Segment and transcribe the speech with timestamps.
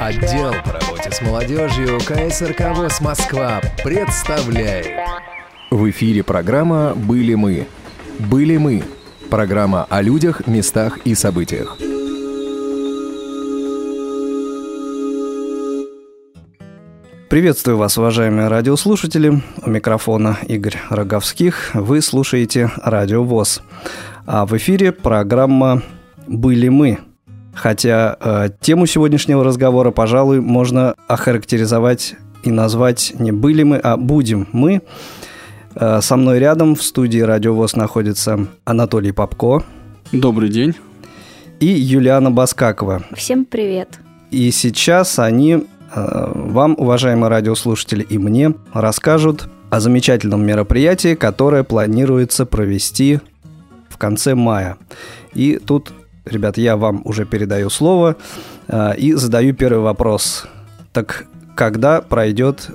[0.00, 4.86] Отдел по работе с молодежью КСРК ВОЗ Москва представляет.
[5.70, 7.66] В эфире программа «Были мы».
[8.18, 8.82] «Были мы»–
[9.30, 11.76] программа о людях, местах и событиях.
[17.28, 19.42] Приветствую вас, уважаемые радиослушатели.
[19.66, 21.72] У микрофона Игорь Роговских.
[21.74, 23.60] Вы слушаете Радио ВОЗ.
[24.24, 25.82] А в эфире программа
[26.26, 27.09] «Были мы».
[27.54, 34.48] Хотя э, тему сегодняшнего разговора, пожалуй, можно охарактеризовать и назвать не «были мы», а «будем
[34.52, 34.82] мы».
[35.74, 39.64] Э, со мной рядом в студии «Радио ВОЗ» находится Анатолий Попко.
[40.12, 40.74] Добрый день.
[41.58, 43.02] И Юлиана Баскакова.
[43.14, 43.98] Всем привет.
[44.30, 52.46] И сейчас они Э, вам, уважаемые радиослушатели, и мне расскажут о замечательном мероприятии, которое планируется
[52.46, 53.20] провести
[53.88, 54.76] в конце мая.
[55.34, 55.92] И тут,
[56.24, 58.16] ребят, я вам уже передаю слово
[58.68, 60.46] э, и задаю первый вопрос.
[60.92, 62.70] Так когда пройдет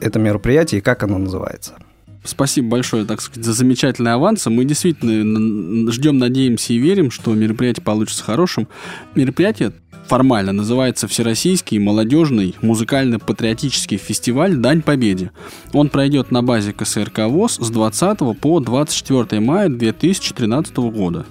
[0.00, 1.74] это мероприятие и как оно называется?
[2.22, 4.44] Спасибо большое, так сказать, за замечательный аванс.
[4.46, 8.68] Мы действительно ждем, надеемся и верим, что мероприятие получится хорошим.
[9.14, 9.72] Мероприятие
[10.06, 15.30] формально называется Всероссийский молодежный музыкально-патриотический фестиваль «Дань Победе».
[15.72, 21.24] Он пройдет на базе КСРК ВОЗ с 20 по 24 мая 2013 года.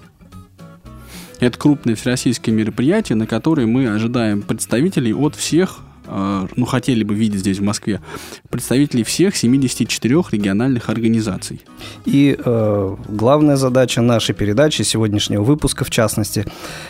[1.40, 7.14] Это крупное всероссийское мероприятие, на которое мы ожидаем представителей от всех Э, ну, хотели бы
[7.14, 8.02] видеть здесь, в Москве,
[8.50, 11.62] представителей всех 74 региональных организаций.
[12.06, 16.46] И э, главная задача нашей передачи, сегодняшнего выпуска в частности,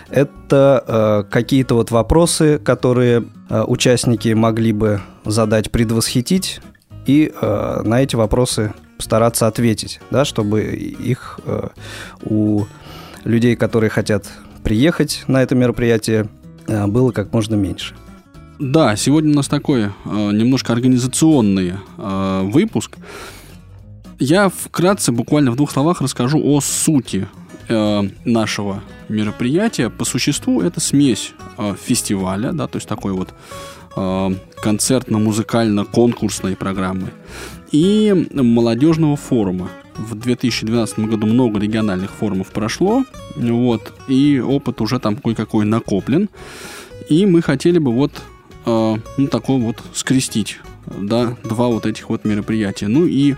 [0.09, 6.61] это э, какие-то вот вопросы, которые э, участники могли бы задать, предвосхитить,
[7.06, 11.69] и э, на эти вопросы стараться ответить, да, чтобы их э,
[12.23, 12.66] у
[13.23, 14.28] людей, которые хотят
[14.64, 16.28] приехать на это мероприятие,
[16.67, 17.95] э, было как можно меньше.
[18.59, 22.97] Да, сегодня у нас такой э, немножко организационный э, выпуск.
[24.19, 27.28] Я вкратце, буквально в двух словах, расскажу о сути
[27.69, 29.90] э, нашего мероприятия.
[29.90, 33.34] По существу это смесь э, фестиваля, да, то есть такой вот
[33.96, 34.30] э,
[34.62, 37.12] концертно-музыкально-конкурсной программы
[37.72, 39.69] и молодежного форума.
[40.00, 43.04] В 2012 году много региональных форумов прошло,
[43.36, 46.30] вот, и опыт уже там кое-какой накоплен.
[47.10, 48.12] И мы хотели бы вот
[48.66, 52.88] э, ну, такой вот скрестить, да, два вот этих вот мероприятия.
[52.88, 53.36] Ну и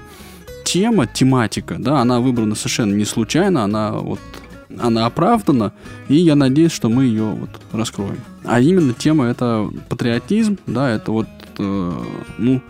[0.64, 4.20] тема, тематика, да, она выбрана совершенно не случайно, она вот
[4.80, 5.74] она оправдана,
[6.08, 8.20] и я надеюсь, что мы ее вот раскроем.
[8.44, 12.04] А именно тема это патриотизм, да, это вот, э,
[12.38, 12.62] ну,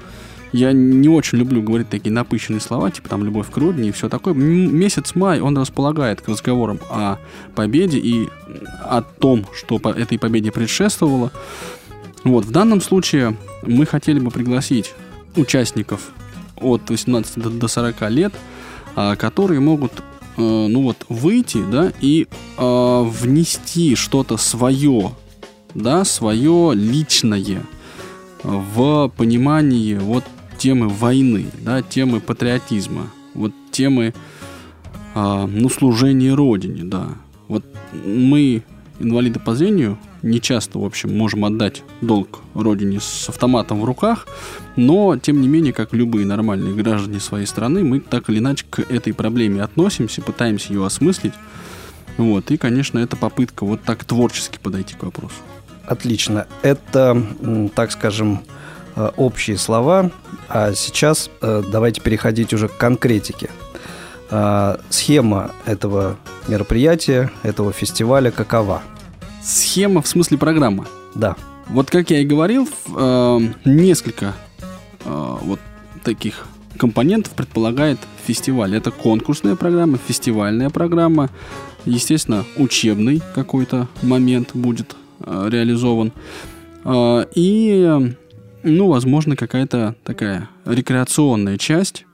[0.51, 4.09] я не очень люблю говорить такие напыщенные слова, типа там любовь к родине и все
[4.09, 4.33] такое.
[4.33, 7.17] Месяц май, он располагает к разговорам о
[7.55, 8.29] победе и
[8.83, 11.31] о том, что этой победе предшествовало.
[12.23, 14.93] Вот, в данном случае мы хотели бы пригласить
[15.35, 16.11] участников
[16.57, 18.33] от 18 до 40 лет,
[18.95, 19.93] а, которые могут
[20.37, 25.11] э, ну вот, выйти, да, и э, внести что-то свое,
[25.73, 27.63] да, свое личное
[28.43, 30.23] в понимание вот
[30.61, 34.13] темы войны, да, темы патриотизма, вот темы,
[35.15, 37.07] э, ну, служения Родине, да.
[37.47, 37.65] Вот
[38.05, 38.61] мы,
[38.99, 44.27] инвалиды по зрению, не часто, в общем, можем отдать долг родине с автоматом в руках,
[44.75, 48.81] но, тем не менее, как любые нормальные граждане своей страны, мы так или иначе к
[48.81, 51.33] этой проблеме относимся, пытаемся ее осмыслить.
[52.17, 55.37] Вот, и, конечно, это попытка вот так творчески подойти к вопросу.
[55.87, 56.45] Отлично.
[56.61, 57.19] Это,
[57.73, 58.41] так скажем,
[58.95, 60.11] общие слова.
[60.49, 63.49] А сейчас э, давайте переходить уже к конкретике.
[64.29, 68.81] А, схема этого мероприятия, этого фестиваля какова?
[69.43, 70.87] Схема в смысле программа.
[71.15, 71.35] Да.
[71.67, 74.33] Вот как я и говорил, э, несколько
[75.03, 75.59] э, вот
[76.03, 76.47] таких
[76.77, 78.75] компонентов предполагает фестиваль.
[78.75, 81.29] Это конкурсная программа, фестивальная программа,
[81.85, 86.11] естественно, учебный какой-то момент будет э, реализован.
[86.85, 88.15] Э, и,
[88.63, 92.05] ну, возможно, какая-то такая рекреационная часть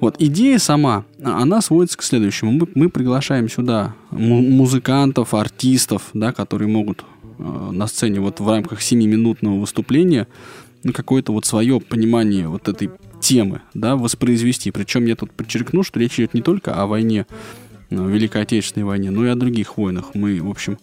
[0.00, 2.52] вот идея сама, она сводится к следующему.
[2.52, 7.04] Мы, мы приглашаем сюда музыкантов, артистов, да, которые могут
[7.38, 10.28] э, на сцене вот в рамках 7-минутного выступления
[10.84, 12.90] ну, какое-то вот свое понимание вот этой
[13.20, 14.70] темы, да, воспроизвести.
[14.70, 17.26] Причем я тут подчеркну, что речь идет не только о войне,
[17.90, 20.14] э, Великой Отечественной войне, но и о других войнах.
[20.14, 20.78] Мы, в общем,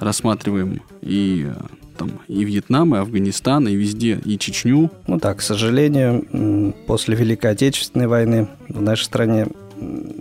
[0.00, 1.48] рассматриваем и
[1.98, 4.90] там и Вьетнам, и Афганистан, и везде, и Чечню.
[5.06, 9.46] Ну да, к сожалению, после Великой Отечественной войны в нашей стране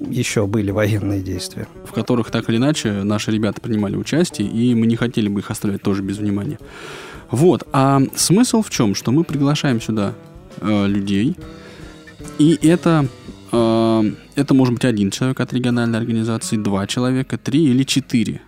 [0.10, 1.68] еще были военные действия.
[1.86, 5.52] В которых так или иначе наши ребята принимали участие, и мы не хотели бы их
[5.52, 6.60] оставлять тоже без внимания.
[7.32, 8.96] Вот, а смысл в чем?
[8.96, 10.14] Что мы приглашаем сюда
[10.62, 11.36] э, людей,
[12.38, 13.08] и это,
[13.52, 14.04] э,
[14.36, 18.42] это может быть один человек от региональной организации, два человека, три или четыре,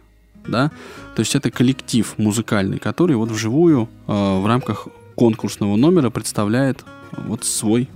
[0.50, 0.72] да?
[1.16, 7.44] То есть это коллектив музыкальный, который вот вживую э, в рамках конкурсного номера представляет вот
[7.44, 7.90] свой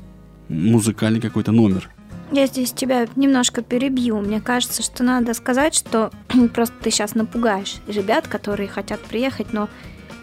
[0.50, 1.90] музыкальный какой-то номер.
[2.32, 4.20] Я здесь тебя немножко перебью.
[4.20, 6.12] Мне кажется, что надо сказать, что
[6.54, 9.70] просто ты сейчас напугаешь ребят, которые хотят приехать, но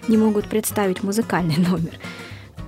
[0.09, 1.93] не могут представить музыкальный номер.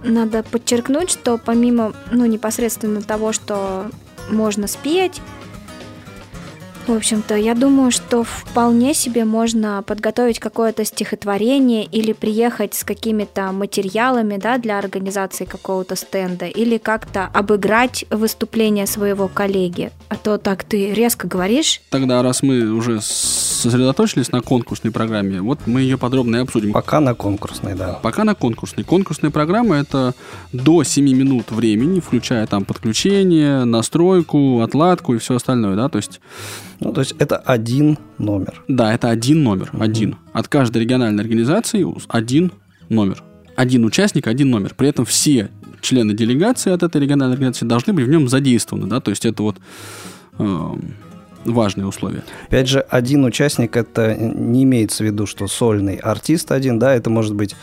[0.04, 3.90] Надо подчеркнуть, что помимо ну, непосредственно того, что
[4.30, 5.20] можно спеть,
[6.88, 13.52] в общем-то, я думаю, что вполне себе можно подготовить какое-то стихотворение или приехать с какими-то
[13.52, 19.90] материалами да, для организации какого-то стенда, или как-то обыграть выступление своего коллеги.
[20.08, 21.80] А то так ты резко говоришь.
[21.90, 26.72] Тогда, раз мы уже сосредоточились на конкурсной программе, вот мы ее подробно и обсудим.
[26.72, 28.00] Пока на конкурсной, да.
[28.02, 28.84] Пока на конкурсной.
[28.84, 30.14] Конкурсная программа это
[30.52, 36.20] до 7 минут времени, включая там подключение, настройку, отладку и все остальное, да, то есть
[36.84, 38.62] ну, то есть это один номер.
[38.68, 39.82] Да, это один номер, угу.
[39.82, 40.16] один.
[40.32, 42.52] От каждой региональной организации один
[42.88, 43.22] номер.
[43.56, 44.74] Один участник, один номер.
[44.74, 45.50] При этом все
[45.80, 49.42] члены делегации от этой региональной организации должны быть в нем задействованы, да, то есть это
[49.42, 49.56] вот
[50.38, 50.74] э,
[51.44, 52.22] важные условия.
[52.46, 57.10] Опять же, один участник это не имеется в виду, что сольный артист один, да, это
[57.10, 57.54] может быть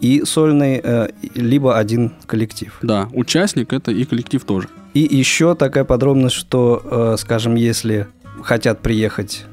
[0.00, 2.76] и сольный, э, либо один коллектив.
[2.82, 4.68] Да, участник это и коллектив тоже.
[4.92, 8.08] И еще такая подробность, что, э, скажем, если
[8.42, 9.44] хотят приехать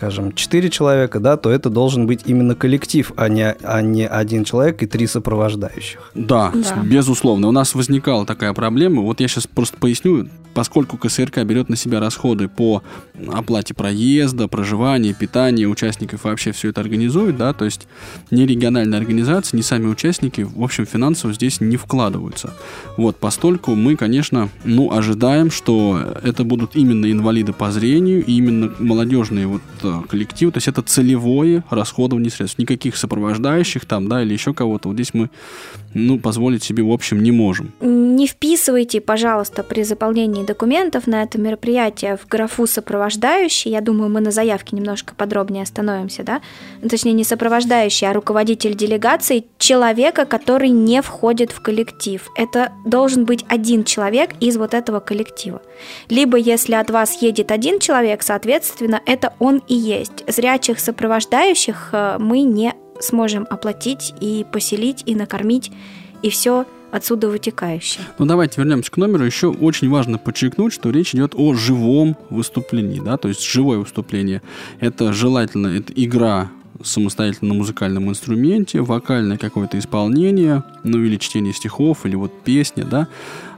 [0.00, 4.44] скажем, 4 человека, да, то это должен быть именно коллектив, а не, а не один
[4.44, 6.10] человек и три сопровождающих.
[6.14, 7.48] Да, да, безусловно.
[7.48, 9.02] У нас возникала такая проблема.
[9.02, 12.82] Вот я сейчас просто поясню поскольку КСРК берет на себя расходы по
[13.32, 17.86] оплате проезда, проживания, питания участников вообще все это организует, да, то есть
[18.30, 22.54] ни региональная организация, ни сами участники, в общем, финансово здесь не вкладываются.
[22.96, 28.72] Вот, постольку мы, конечно, ну, ожидаем, что это будут именно инвалиды по зрению и именно
[28.78, 34.32] молодежные вот э, коллективы, то есть это целевое расходование средств, никаких сопровождающих там, да, или
[34.32, 35.30] еще кого-то, вот здесь мы,
[35.94, 37.72] ну, позволить себе, в общем, не можем.
[37.80, 44.10] Не вписывайте, пожалуйста, при заполнении заполнении документов на это мероприятие в графу «Сопровождающий», я думаю,
[44.10, 46.40] мы на заявке немножко подробнее остановимся, да?
[46.82, 52.28] Ну, точнее, не сопровождающий, а руководитель делегации человека, который не входит в коллектив.
[52.36, 55.60] Это должен быть один человек из вот этого коллектива.
[56.08, 60.24] Либо, если от вас едет один человек, соответственно, это он и есть.
[60.26, 65.70] Зрячих сопровождающих э, мы не сможем оплатить и поселить, и накормить,
[66.22, 68.04] и все– отсюда вытекающее.
[68.18, 69.24] Ну давайте вернемся к номеру.
[69.24, 74.42] Еще очень важно подчеркнуть, что речь идет о живом выступлении, да, то есть живое выступление.
[74.80, 76.50] Это желательно, это игра
[76.82, 83.08] самостоятельно на музыкальном инструменте, вокальное какое-то исполнение, ну или чтение стихов, или вот песня, да,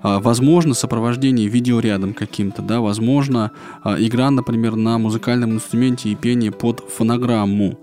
[0.03, 3.53] а, возможно сопровождение видеорядом каким-то, да, возможно
[3.83, 7.79] а, игра, например, на музыкальном инструменте и пение под фонограмму.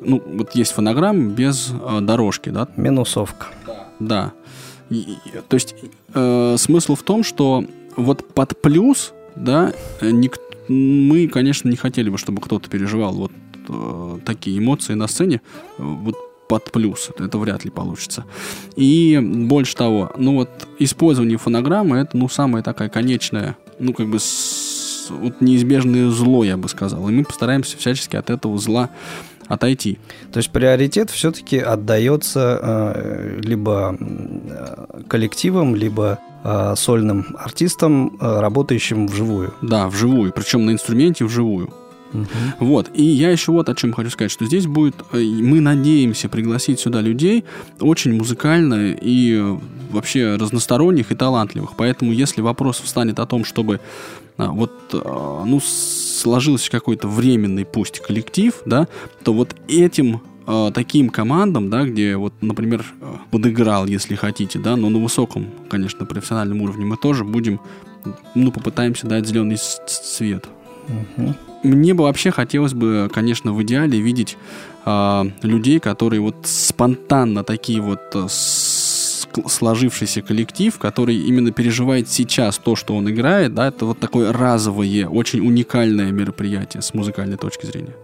[0.00, 2.68] Ну, вот есть фонограмма без а, дорожки, да.
[2.76, 3.46] Минусовка.
[4.00, 4.32] Да.
[4.90, 5.16] И,
[5.48, 5.74] то есть
[6.12, 7.64] э, смысл в том, что
[7.96, 10.38] вот под плюс, да, ник,
[10.68, 13.32] мы, конечно, не хотели бы, чтобы кто-то переживал вот
[13.68, 15.40] э, такие эмоции на сцене,
[15.78, 16.16] вот
[16.48, 17.10] под плюс.
[17.18, 18.24] Это вряд ли получится.
[18.76, 24.18] И больше того, ну вот использование фонограммы это, ну, самая такая конечная, ну, как бы
[24.18, 27.08] с, вот неизбежное зло, я бы сказал.
[27.08, 28.90] И мы постараемся всячески от этого зла
[29.46, 29.98] отойти.
[30.32, 33.96] То есть приоритет все-таки отдается э, либо
[35.08, 39.54] коллективам, либо э, сольным артистам, э, работающим вживую.
[39.60, 41.72] Да, вживую, причем на инструменте вживую.
[42.14, 42.26] Угу.
[42.60, 42.90] Вот.
[42.94, 46.80] И я еще вот о чем хочу сказать, что здесь будет, э, мы надеемся пригласить
[46.80, 47.44] сюда людей
[47.80, 49.58] очень музыкально и э,
[49.90, 51.72] вообще разносторонних и талантливых.
[51.76, 53.80] Поэтому, если вопрос встанет о том, чтобы
[54.36, 58.88] а, вот, а, ну, сложился какой-то временный, пусть коллектив, да,
[59.22, 60.20] то вот этим
[60.74, 62.84] таким командам, да, где вот, например,
[63.30, 67.60] подыграл, если хотите, да, но на высоком, конечно, профессиональном уровне мы тоже будем,
[68.34, 70.46] ну, попытаемся дать зеленый цвет.
[70.88, 71.34] Угу.
[71.64, 74.36] Мне бы вообще хотелось бы, конечно, в идеале видеть
[74.84, 78.74] э, людей, которые вот спонтанно такие вот с
[79.46, 85.08] сложившийся коллектив, который именно переживает сейчас то, что он играет, да, это вот такое разовое,
[85.08, 87.94] очень уникальное мероприятие с музыкальной точки зрения.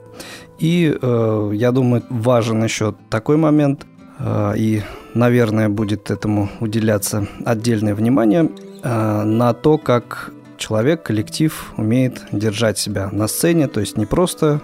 [0.58, 3.86] И э, я думаю, важен еще такой момент,
[4.18, 4.82] э, и,
[5.14, 8.50] наверное, будет этому уделяться отдельное внимание
[8.82, 14.60] э, на то, как человек, коллектив умеет держать себя на сцене, то есть не просто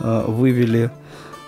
[0.00, 0.90] э, вывели,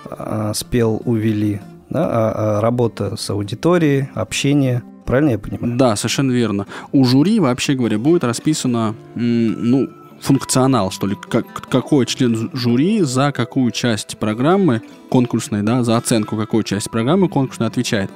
[0.09, 1.61] э, спел, увели,
[1.91, 4.83] да, а, а работа с аудиторией, общение.
[5.05, 5.77] Правильно я понимаю?
[5.77, 6.67] Да, совершенно верно.
[6.93, 9.89] У жюри, вообще говоря, будет расписано, ну,
[10.21, 16.37] функционал, что ли, как, какой член жюри за какую часть программы конкурсной, да, за оценку
[16.37, 18.11] какой часть программы конкурсной отвечает.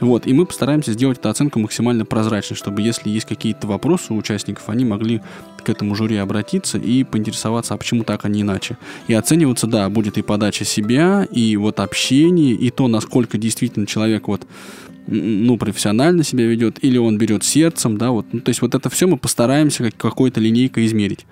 [0.00, 4.16] Вот, и мы постараемся сделать эту оценку максимально прозрачной, чтобы если есть какие-то вопросы у
[4.16, 5.20] участников, они могли
[5.62, 8.78] к этому жюри обратиться и поинтересоваться, а почему так, а не иначе.
[9.08, 14.28] И оцениваться, да, будет и подача себя, и вот общение, и то, насколько действительно человек
[14.28, 14.46] вот
[15.06, 18.26] ну, профессионально себя ведет, или он берет сердцем, да, вот.
[18.32, 21.26] Ну, то есть вот это все мы постараемся как какой-то линейкой измерить.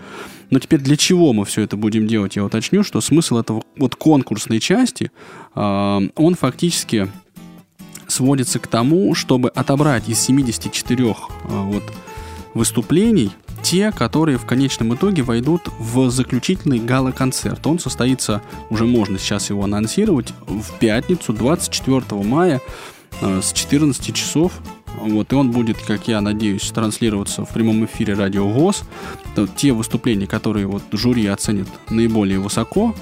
[0.50, 3.94] Но теперь для чего мы все это будем делать, я уточню, что смысл этого вот
[3.96, 5.10] конкурсной части,
[5.54, 7.08] э, он фактически
[8.18, 11.84] сводится к тому, чтобы отобрать из 74 э, вот,
[12.52, 13.30] выступлений
[13.62, 17.64] те, которые в конечном итоге войдут в заключительный гала-концерт.
[17.64, 22.60] Он состоится, уже можно сейчас его анонсировать, в пятницу, 24 мая
[23.20, 24.52] э, с 14 часов.
[25.00, 28.82] Вот, и он будет, как я надеюсь, транслироваться в прямом эфире радио ВОЗ.
[29.54, 32.96] Те выступления, которые вот жюри оценит наиболее высоко,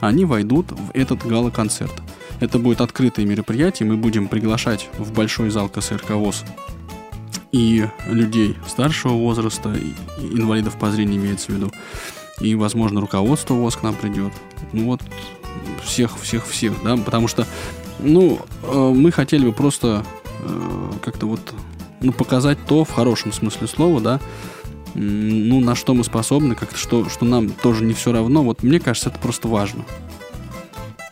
[0.00, 1.92] они войдут в этот гала-концерт.
[2.40, 6.44] Это будет открытое мероприятие, мы будем приглашать в большой зал КСРК ВОЗ
[7.52, 11.72] и людей старшего возраста, и инвалидов по зрению имеется в виду,
[12.40, 14.32] и, возможно, руководство ВОЗ к нам придет.
[14.72, 15.00] Ну вот,
[15.82, 17.46] всех, всех, всех, да, потому что,
[17.98, 20.04] ну, э, мы хотели бы просто
[20.40, 21.54] э, как-то вот,
[22.02, 24.20] ну, показать то, в хорошем смысле слова, да,
[24.94, 28.42] ну, на что мы способны, как-то, что, что нам тоже не все равно.
[28.42, 29.84] Вот мне кажется, это просто важно.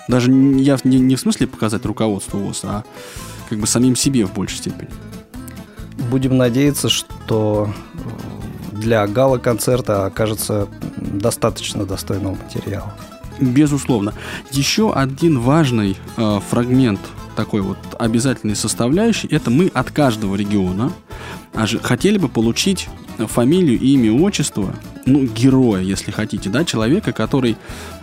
[0.09, 2.85] Даже я не, не в смысле показать руководству ВОЗ, а
[3.49, 4.91] как бы самим себе в большей степени.
[6.11, 7.73] Будем надеяться, что
[8.73, 12.95] для гала-концерта окажется достаточно достойного материала.
[13.41, 14.15] Безусловно.
[14.51, 17.01] Еще один важный э, фрагмент
[17.35, 20.93] такой вот обязательной составляющей, это мы от каждого региона
[21.83, 24.75] хотели бы получить фамилию, имя, отчество,
[25.07, 27.57] ну, героя, если хотите, да, человека, который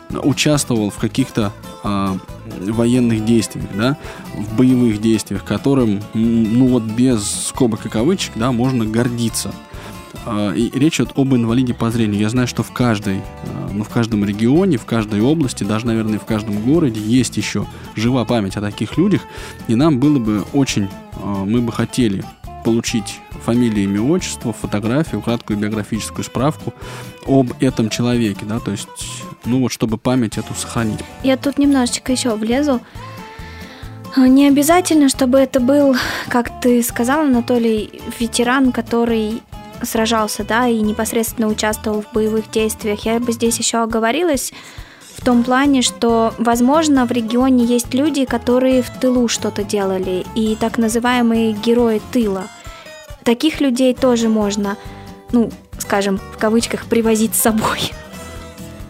[0.09, 1.53] участвовал в каких-то
[1.83, 2.17] э,
[2.59, 3.97] военных действиях, да,
[4.35, 9.53] в боевых действиях, которым, ну вот без скобок и кавычек, да, можно гордиться.
[10.25, 12.19] Э, и речь идет об инвалиде по зрению.
[12.19, 16.19] Я знаю, что в каждой, э, ну в каждом регионе, в каждой области, даже, наверное,
[16.19, 17.65] в каждом городе есть еще
[17.95, 19.21] жива память о таких людях,
[19.67, 20.89] и нам было бы очень,
[21.23, 22.23] мы бы хотели
[22.63, 26.73] получить фамилию, имя, отчество, фотографию, краткую биографическую справку
[27.25, 28.87] об этом человеке, да, то есть,
[29.45, 30.99] ну вот, чтобы память эту сохранить.
[31.23, 32.81] Я тут немножечко еще влезу.
[34.17, 35.95] Не обязательно, чтобы это был,
[36.27, 39.41] как ты сказал, Анатолий, ветеран, который
[39.83, 43.05] сражался, да, и непосредственно участвовал в боевых действиях.
[43.05, 44.51] Я бы здесь еще оговорилась
[45.21, 50.57] в том плане, что, возможно, в регионе есть люди, которые в тылу что-то делали, и
[50.59, 52.47] так называемые герои тыла.
[53.23, 54.77] Таких людей тоже можно,
[55.31, 57.91] ну, скажем, в кавычках, привозить с собой.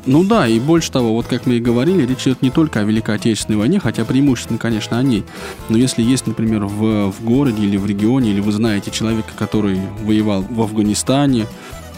[0.06, 2.84] Ну да, и больше того, вот как мы и говорили, речь идет не только о
[2.84, 5.26] Великой Отечественной войне, хотя преимущественно, конечно, о ней.
[5.68, 9.78] Но если есть, например, в, в городе или в регионе, или вы знаете человека, который
[10.02, 11.46] воевал в Афганистане,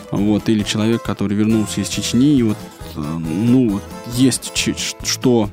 [0.10, 2.58] вот, или человек, который вернулся из Чечни, и вот
[2.96, 3.80] ну,
[4.16, 4.52] есть
[5.04, 5.50] что,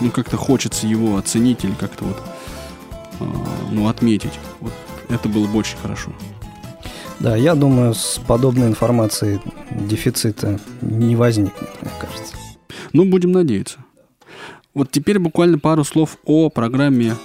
[0.00, 2.22] ну, как-то хочется его оценить или как-то вот,
[3.20, 3.24] а,
[3.70, 4.38] ну, отметить.
[4.60, 4.72] Вот
[5.08, 6.12] это было бы очень хорошо.
[7.18, 12.34] Да, я думаю, с подобной информацией дефицита не возникнет, мне кажется.
[12.92, 13.78] Ну, будем надеяться.
[14.72, 17.16] Вот теперь буквально пару слов о программе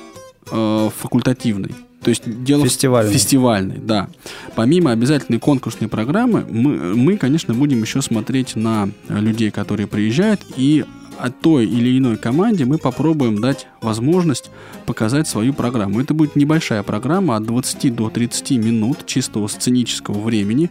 [0.52, 1.76] э, факультативной.
[2.06, 3.12] То есть дело фестивальный.
[3.12, 4.10] фестивальный, да.
[4.54, 10.86] Помимо обязательной конкурсной программы, мы, мы, конечно, будем еще смотреть на людей, которые приезжают, и
[11.18, 14.52] от той или иной команде мы попробуем дать возможность
[14.86, 16.00] показать свою программу.
[16.00, 20.70] Это будет небольшая программа от 20 до 30 минут чистого сценического времени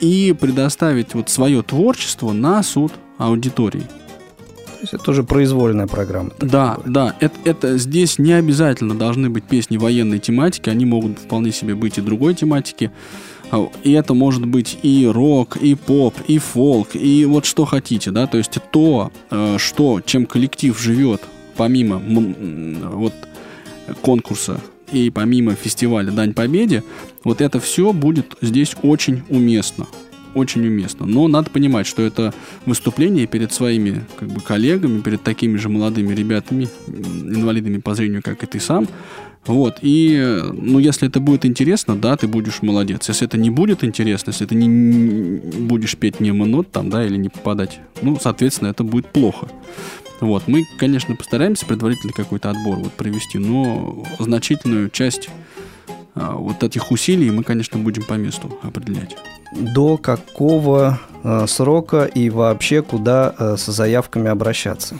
[0.00, 3.82] и предоставить вот свое творчество на суд аудитории
[4.84, 6.30] есть это тоже произвольная программа.
[6.38, 6.92] Да, такое.
[6.92, 7.16] да.
[7.20, 11.98] Это, это здесь не обязательно должны быть песни военной тематики, они могут вполне себе быть
[11.98, 12.90] и другой тематики.
[13.50, 18.10] А, и это может быть и рок, и поп, и фолк, и вот что хотите,
[18.10, 21.22] да, то есть то, э, что, чем коллектив живет,
[21.56, 23.12] помимо вот
[24.00, 24.60] конкурса
[24.92, 26.82] и помимо фестиваля Дань Победе,
[27.22, 29.86] вот это все будет здесь очень уместно
[30.34, 31.06] очень уместно.
[31.06, 32.34] Но надо понимать, что это
[32.66, 38.42] выступление перед своими как бы, коллегами, перед такими же молодыми ребятами, инвалидами по зрению, как
[38.42, 38.88] и ты сам.
[39.46, 43.08] Вот, и, ну, если это будет интересно, да, ты будешь молодец.
[43.08, 47.16] Если это не будет интересно, если ты не будешь петь не монот там, да, или
[47.18, 49.48] не попадать, ну, соответственно, это будет плохо.
[50.20, 55.28] Вот, мы, конечно, постараемся предварительный какой-то отбор вот провести, но значительную часть
[56.14, 59.16] вот этих усилий мы, конечно, будем по месту определять.
[59.52, 64.96] До какого э, срока и вообще куда э, с заявками обращаться?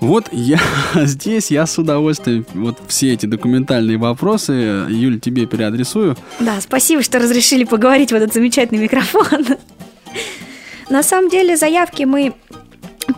[0.00, 0.60] Вот я
[0.94, 6.16] здесь, я с удовольствием вот все эти документальные вопросы, Юль, тебе переадресую.
[6.40, 9.46] Да, спасибо, что разрешили поговорить в этот замечательный микрофон.
[10.88, 12.34] На самом деле заявки мы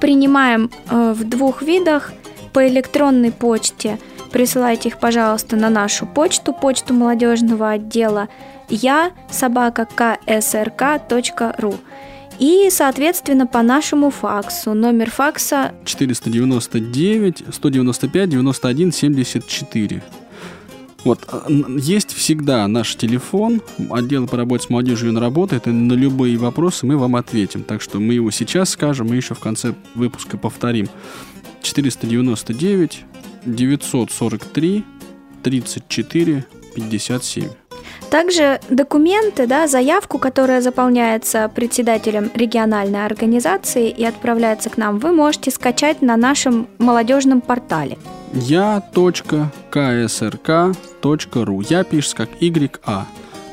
[0.00, 2.12] принимаем э, в двух видах
[2.52, 3.98] по электронной почте.
[4.32, 8.28] Присылайте их, пожалуйста, на нашу почту, почту молодежного отдела
[8.68, 11.74] я собака ksrk.ру
[12.38, 14.72] и, соответственно, по нашему факсу.
[14.72, 20.02] Номер факса 499 195 91 74.
[21.04, 26.36] Вот, а, есть всегда наш телефон, отдел по работе с молодежью работает, и на любые
[26.36, 27.62] вопросы мы вам ответим.
[27.62, 30.88] Так что мы его сейчас скажем, и еще в конце выпуска повторим.
[31.62, 33.04] 499
[33.44, 34.84] 943
[35.42, 36.44] 34
[36.74, 37.48] 57.
[38.10, 45.50] Также документы, да, заявку, которая заполняется председателем региональной организации и отправляется к нам, вы можете
[45.52, 47.98] скачать на нашем молодежном портале.
[48.32, 49.16] я.ksrk.ru
[51.68, 53.04] Я пишется как YA.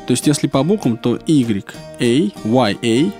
[0.07, 1.63] То есть, если по буквам, то Y,
[1.99, 3.11] A, Y, A,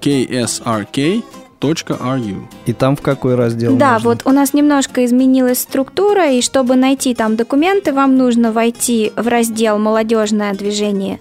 [0.00, 1.22] KSRK,
[1.60, 2.42] .ru.
[2.66, 3.76] И там в какой раздел?
[3.76, 4.08] Да, можно?
[4.08, 9.28] вот у нас немножко изменилась структура, и чтобы найти там документы, вам нужно войти в
[9.28, 11.18] раздел «Молодежное движение»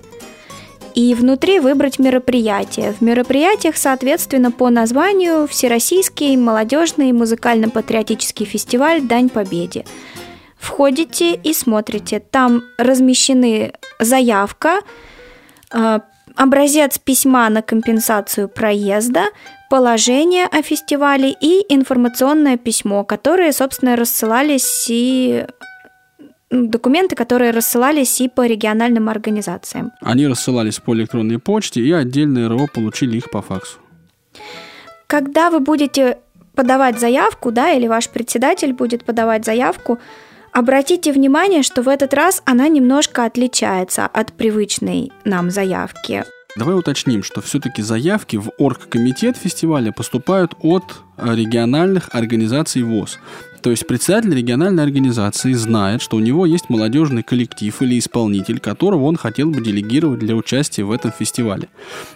[0.96, 2.94] и внутри выбрать мероприятие.
[2.94, 9.86] В мероприятиях, соответственно, по названию Всероссийский молодежный музыкально-патриотический фестиваль «Дань Победе».
[10.58, 12.20] Входите и смотрите.
[12.20, 14.82] Там размещены заявка,
[15.72, 16.00] э,
[16.36, 19.26] образец письма на компенсацию проезда,
[19.70, 25.46] положение о фестивале и информационное письмо, которые, собственно, рассылались и
[26.50, 29.92] документы, которые рассылались и по региональным организациям.
[30.02, 33.78] Они рассылались по электронной почте, и отдельные РО получили их по факсу.
[35.08, 36.18] Когда вы будете
[36.56, 40.00] подавать заявку, да, или ваш председатель будет подавать заявку,
[40.52, 46.26] обратите внимание, что в этот раз она немножко отличается от привычной нам заявки.
[46.56, 50.84] Давай уточним, что все-таки заявки в оргкомитет фестиваля поступают от
[51.18, 53.20] э, региональных организаций ВОЗ.
[53.62, 59.04] То есть председатель региональной организации знает, что у него есть молодежный коллектив или исполнитель, которого
[59.04, 61.70] он хотел бы делегировать для участия в этом фестивале.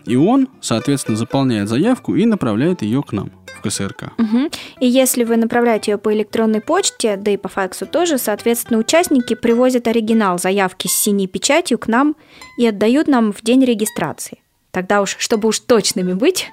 [0.06, 3.30] И он, соответственно, заполняет заявку и направляет ее к нам
[3.64, 4.12] КСРК.
[4.18, 4.50] Угу.
[4.80, 9.34] И если вы направляете ее по электронной почте, да и по факсу тоже, соответственно, участники
[9.34, 12.16] привозят оригинал заявки с синей печатью к нам
[12.58, 14.40] и отдают нам в день регистрации.
[14.72, 16.48] Тогда уж, чтобы уж точными быть.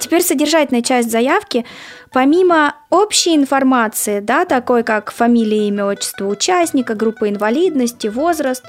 [0.00, 1.64] Теперь содержательная часть заявки–
[2.12, 8.64] Помимо общей информации, да, такой как фамилия, имя, отчество участника, группа инвалидности, возраст,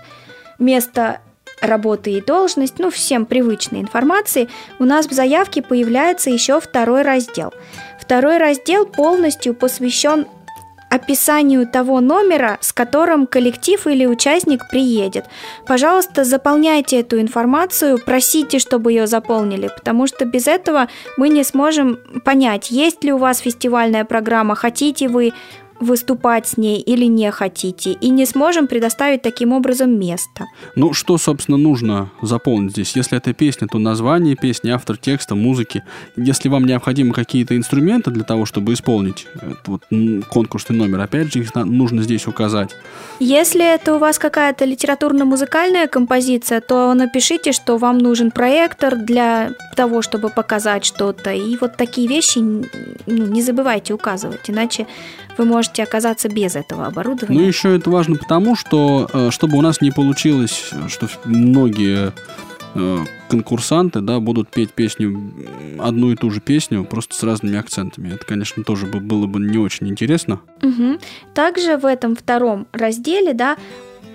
[0.59, 1.21] место
[1.61, 7.53] работы и должность, ну, всем привычной информации, у нас в заявке появляется еще второй раздел.
[7.99, 10.25] Второй раздел полностью посвящен
[10.91, 15.25] описанию того номера, с которым коллектив или участник приедет.
[15.65, 21.97] Пожалуйста, заполняйте эту информацию, просите, чтобы ее заполнили, потому что без этого мы не сможем
[22.25, 25.31] понять, есть ли у вас фестивальная программа, хотите вы
[25.81, 30.45] выступать с ней или не хотите, и не сможем предоставить таким образом место.
[30.75, 32.95] Ну, что, собственно, нужно заполнить здесь?
[32.95, 35.83] Если это песня, то название песни, автор текста, музыки.
[36.15, 39.27] Если вам необходимы какие-то инструменты для того, чтобы исполнить
[39.65, 39.83] вот
[40.29, 42.75] конкурсный номер, опять же, их нужно здесь указать.
[43.19, 50.01] Если это у вас какая-то литературно-музыкальная композиция, то напишите, что вам нужен проектор для того,
[50.01, 51.31] чтобы показать что-то.
[51.31, 52.63] И вот такие вещи ну,
[53.05, 54.87] не забывайте указывать, иначе
[55.37, 57.39] вы можете оказаться без этого оборудования.
[57.39, 62.13] Ну, еще это важно потому, что э, чтобы у нас не получилось, что многие
[62.75, 65.33] э, конкурсанты, да, будут петь песню,
[65.79, 68.13] одну и ту же песню, просто с разными акцентами.
[68.13, 70.41] Это, конечно, тоже было бы не очень интересно.
[70.61, 70.99] Угу.
[71.33, 73.57] Также в этом втором разделе, да,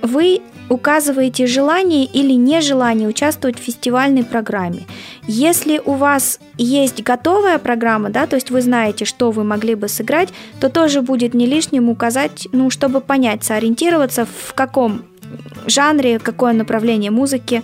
[0.03, 4.87] вы указываете желание или нежелание участвовать в фестивальной программе.
[5.27, 9.89] Если у вас есть готовая программа, да, то есть вы знаете, что вы могли бы
[9.89, 10.31] сыграть,
[10.61, 15.03] то тоже будет не лишним указать, ну, чтобы понять, сориентироваться, в каком
[15.67, 17.63] жанре, какое направление музыки,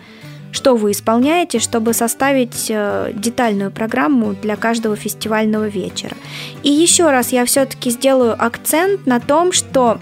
[0.52, 6.14] что вы исполняете, чтобы составить э, детальную программу для каждого фестивального вечера.
[6.62, 9.98] И еще раз я все-таки сделаю акцент на том, что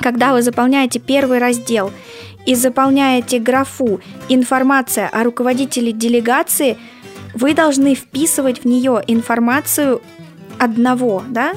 [0.00, 1.90] когда вы заполняете первый раздел
[2.46, 6.76] и заполняете графу «Информация о руководителе делегации»,
[7.34, 10.00] вы должны вписывать в нее информацию
[10.58, 11.54] одного, да,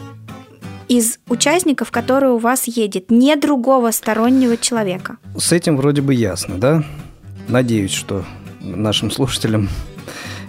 [0.88, 5.18] из участников, который у вас едет, не другого стороннего человека.
[5.38, 6.84] С этим вроде бы ясно, да?
[7.48, 8.24] Надеюсь, что
[8.62, 9.70] нашим слушателям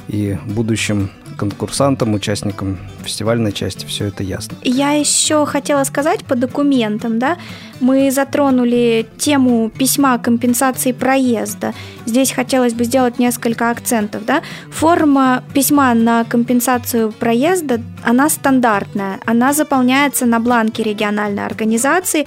[0.08, 4.58] и будущим конкурсантам, участникам фестивальной части все это ясно.
[4.62, 7.38] Я еще хотела сказать по документам, да,
[7.80, 11.72] мы затронули тему письма компенсации проезда.
[12.04, 14.42] Здесь хотелось бы сделать несколько акцентов, да.
[14.70, 22.26] Форма письма на компенсацию проезда, она стандартная, она заполняется на бланке региональной организации,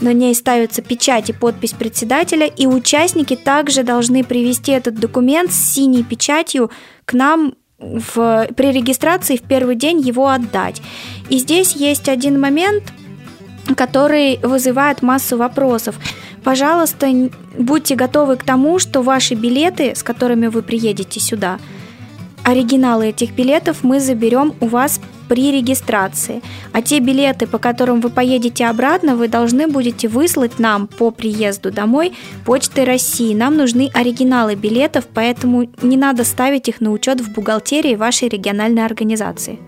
[0.00, 5.74] на ней ставится печать и подпись председателя, и участники также должны привести этот документ с
[5.74, 6.70] синей печатью
[7.04, 10.80] к нам в, при регистрации в первый день его отдать.
[11.28, 12.84] И здесь есть один момент,
[13.76, 15.96] который вызывает массу вопросов.
[16.44, 17.08] Пожалуйста,
[17.58, 21.58] будьте готовы к тому, что ваши билеты, с которыми вы приедете сюда,
[22.44, 26.42] оригиналы этих билетов мы заберем у вас при регистрации.
[26.72, 31.70] А те билеты, по которым вы поедете обратно, вы должны будете выслать нам по приезду
[31.70, 33.32] домой почтой России.
[33.32, 38.84] Нам нужны оригиналы билетов, поэтому не надо ставить их на учет в бухгалтерии вашей региональной
[38.84, 39.60] организации.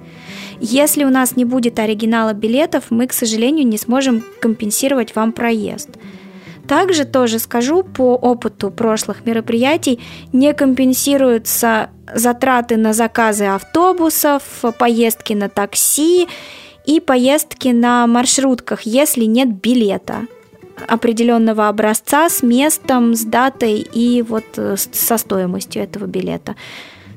[0.61, 5.91] Если у нас не будет оригинала билетов, мы, к сожалению, не сможем компенсировать вам проезд.
[6.73, 10.01] Также тоже скажу, по опыту прошлых мероприятий
[10.33, 14.43] не компенсируются затраты на заказы автобусов,
[14.79, 16.29] поездки на такси
[16.87, 20.23] и поездки на маршрутках, если нет билета
[20.89, 26.57] определенного образца с местом, с датой и вот э, со стоимостью этого билета.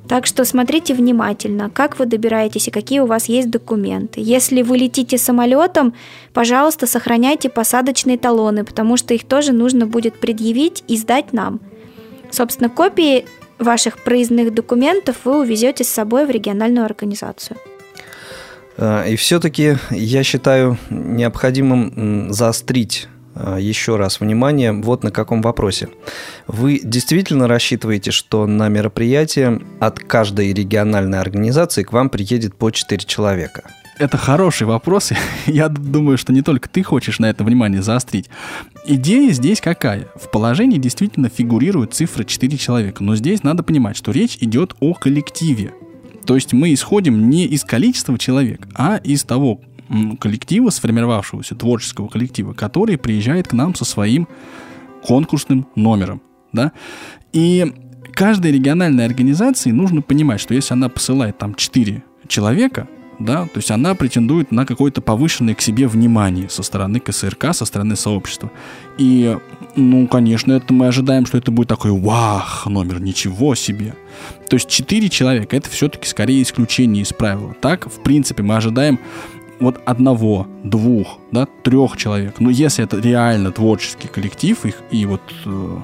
[0.07, 4.21] Так что смотрите внимательно, как вы добираетесь и какие у вас есть документы.
[4.21, 5.95] Если вы летите самолетом,
[6.33, 11.59] пожалуйста, сохраняйте посадочные талоны, потому что их тоже нужно будет предъявить и сдать нам.
[12.29, 13.25] Собственно, копии
[13.57, 17.57] ваших проездных документов вы увезете с собой в региональную организацию.
[18.77, 23.07] А, и все-таки я считаю необходимым заострить
[23.59, 25.89] еще раз внимание вот на каком вопросе.
[26.47, 33.03] Вы действительно рассчитываете, что на мероприятие от каждой региональной организации к вам приедет по 4
[33.05, 33.63] человека?
[33.97, 35.11] Это хороший вопрос.
[35.45, 38.29] Я думаю, что не только ты хочешь на это внимание заострить.
[38.85, 40.07] Идея здесь какая?
[40.15, 43.03] В положении действительно фигурирует цифра 4 человека.
[43.03, 45.73] Но здесь надо понимать, что речь идет о коллективе.
[46.25, 49.61] То есть мы исходим не из количества человек, а из того
[50.19, 54.27] коллектива, сформировавшегося творческого коллектива, который приезжает к нам со своим
[55.03, 56.21] конкурсным номером.
[56.51, 56.71] Да?
[57.33, 57.73] И
[58.13, 62.87] каждой региональной организации нужно понимать, что если она посылает там 4 человека,
[63.19, 67.63] да, то есть она претендует на какое-то повышенное к себе внимание со стороны КСРК, со
[67.65, 68.51] стороны сообщества.
[68.97, 69.37] И,
[69.75, 73.95] ну, конечно, это мы ожидаем, что это будет такой вах номер, ничего себе.
[74.49, 77.55] То есть четыре человека, это все-таки скорее исключение из правила.
[77.61, 78.99] Так, в принципе, мы ожидаем
[79.59, 82.39] вот одного, двух, да, трех человек.
[82.39, 85.77] Но если это реально творческий коллектив, их и вот э,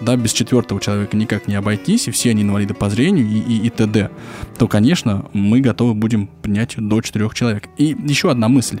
[0.00, 3.66] да, без четвертого человека никак не обойтись, и все они инвалиды по зрению и, и,
[3.66, 4.10] и т.д.,
[4.58, 7.68] то, конечно, мы готовы будем принять до четырех человек.
[7.76, 8.80] И еще одна мысль.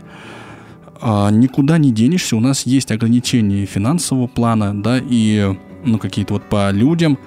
[1.00, 6.42] А, никуда не денешься, у нас есть ограничения финансового плана, да, и ну, какие-то вот
[6.44, 7.18] по людям.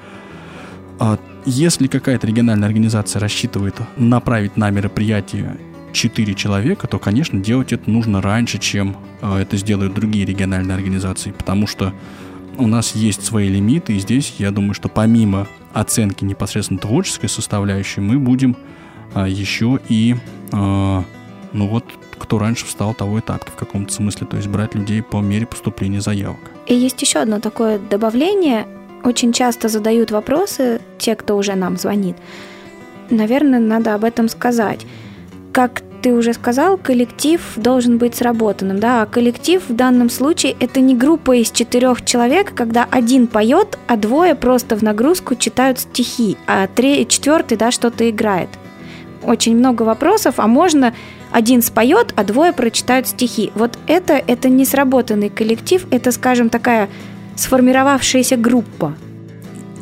[1.00, 5.58] А, если какая-то региональная организация рассчитывает направить на мероприятие
[5.92, 11.32] 4 человека, то, конечно, делать это нужно раньше, чем а, это сделают другие региональные организации,
[11.32, 11.94] потому что
[12.58, 18.02] у нас есть свои лимиты, и здесь я думаю, что помимо оценки непосредственно творческой составляющей,
[18.02, 18.58] мы будем
[19.14, 20.16] а, еще и,
[20.52, 21.04] а,
[21.54, 21.86] ну вот,
[22.18, 25.46] кто раньше встал, того и тапки в каком-то смысле, то есть брать людей по мере
[25.46, 26.40] поступления заявок.
[26.68, 28.68] И есть еще одно такое добавление.
[29.04, 32.18] Очень часто задают вопросы те, кто уже нам звонит.
[33.10, 34.86] Наверное, надо об этом сказать.
[35.52, 40.80] Как ты уже сказал, коллектив должен быть сработанным, да, а коллектив в данном случае это
[40.80, 46.38] не группа из четырех человек, когда один поет, а двое просто в нагрузку читают стихи,
[46.48, 48.50] а три, четвертый, да, что-то играет.
[49.24, 50.94] Очень много вопросов, а можно
[51.32, 53.52] один споет, а двое прочитают стихи.
[53.56, 56.90] Вот это, это не сработанный коллектив, это, скажем, такая
[57.36, 58.96] сформировавшаяся группа.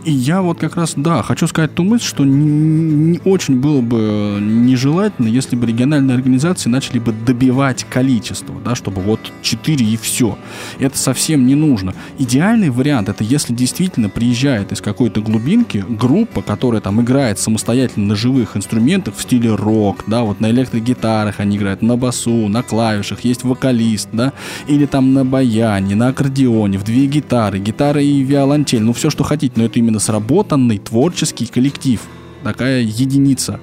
[0.08, 3.82] И я вот как раз, да, хочу сказать ту мысль, что не, не очень было
[3.82, 9.98] бы нежелательно, если бы региональные организации начали бы добивать количество, да, чтобы вот 4 и
[9.98, 10.38] все.
[10.80, 11.94] Это совсем не нужно.
[12.20, 18.16] Идеальный вариант это если действительно приезжает из какой-то глубинки группа, которая там играет самостоятельно на
[18.16, 23.26] живых инструментах в стиле рок, да, вот на электрогитарах они играют, на басу, на клавишах,
[23.26, 24.32] есть вокалист, да,
[24.68, 29.26] или там на баяне, на аккордеоне, в две гитары, гитара и виолончель, ну все, что
[29.26, 32.02] хотите, но это именно именно сработанный творческий коллектив.
[32.44, 33.60] Такая единица,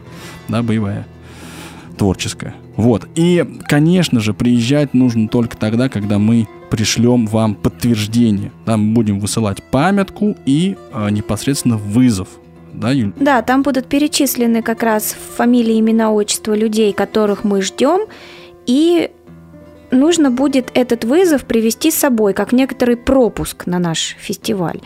[0.48, 1.06] да, боевая,
[1.96, 2.54] творческая.
[2.76, 3.06] Вот.
[3.14, 8.50] И, конечно же, приезжать нужно только тогда, когда мы пришлем вам подтверждение.
[8.66, 12.28] Да, будем высылать памятку и э, непосредственно вызов.
[12.72, 13.12] Да, Юль?
[13.20, 18.08] Да, там будут перечислены как раз фамилии, имена, отчества людей, которых мы ждем,
[18.66, 19.10] и
[19.92, 24.80] нужно будет этот вызов привести с собой, как некоторый пропуск на наш фестиваль.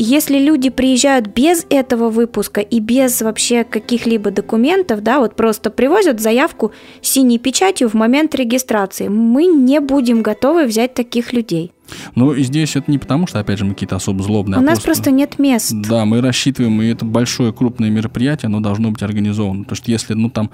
[0.00, 6.20] Если люди приезжают без этого выпуска и без вообще каких-либо документов, да, вот просто привозят
[6.20, 11.72] заявку с синей печатью в момент регистрации, мы не будем готовы взять таких людей.
[12.14, 14.58] Ну, и здесь это не потому, что, опять же, мы какие-то особо злобные.
[14.58, 14.86] У а нас просто...
[14.86, 15.72] просто нет мест.
[15.72, 19.64] Да, мы рассчитываем, и это большое крупное мероприятие, оно должно быть организовано.
[19.64, 20.50] Потому что если, ну, там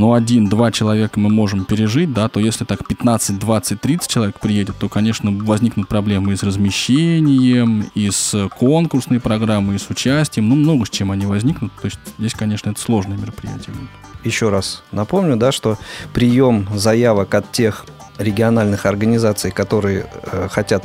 [0.00, 4.76] ну, один-два человека мы можем пережить, да, то если так 15, 20, 30 человек приедет,
[4.78, 10.54] то, конечно, возникнут проблемы и с размещением, и с конкурсной программой, и с участием, ну,
[10.54, 13.90] много с чем они возникнут, то есть здесь, конечно, это сложное мероприятие будет.
[14.24, 15.76] Еще раз напомню, да, что
[16.14, 17.84] прием заявок от тех
[18.16, 20.82] региональных организаций, которые э, хотят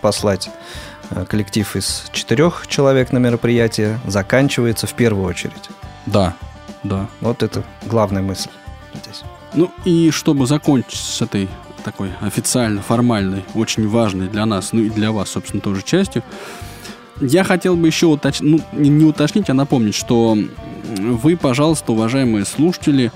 [0.00, 0.50] послать
[1.10, 5.70] э, коллектив из четырех человек на мероприятие, заканчивается в первую очередь.
[6.06, 6.34] Да,
[6.82, 7.08] да.
[7.20, 8.50] Вот это главная мысль
[8.94, 9.22] здесь.
[9.54, 11.48] Ну и чтобы закончить с этой
[11.84, 16.22] такой официально формальной, очень важной для нас, ну и для вас, собственно, тоже частью,
[17.20, 20.36] я хотел бы еще уточнить, ну, не уточнить, а напомнить, что
[20.86, 23.12] вы, пожалуйста, уважаемые слушатели,